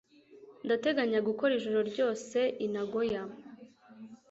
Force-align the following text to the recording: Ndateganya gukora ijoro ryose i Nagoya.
Ndateganya 0.65 1.19
gukora 1.27 1.51
ijoro 1.57 1.79
ryose 1.91 2.39
i 2.65 2.67
Nagoya. 2.73 3.21